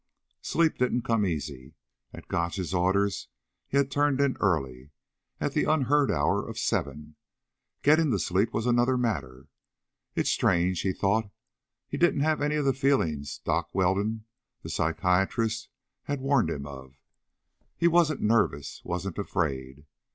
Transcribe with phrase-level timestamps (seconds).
[0.41, 1.75] Sleep didn't come easy.
[2.11, 3.27] At Gotch's orders
[3.67, 4.89] he had turned in early,
[5.39, 7.17] at the unheard hour of seven.
[7.83, 9.45] Getting to sleep was another matter.
[10.15, 11.29] It's strange, he thought,
[11.87, 14.25] he didn't have any of the feelings Doc Weldon,
[14.63, 15.69] the psychiatrist,
[16.05, 16.95] had warned him of.
[17.77, 19.85] He wasn't nervous, wasn't afraid.